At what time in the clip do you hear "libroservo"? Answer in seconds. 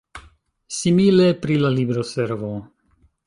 1.77-2.53